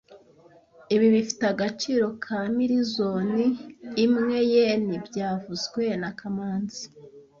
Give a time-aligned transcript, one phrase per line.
[0.93, 3.45] Ibi bifite agaciro ka milizooni
[4.05, 6.83] imwe yen byavuzwe na kamanzi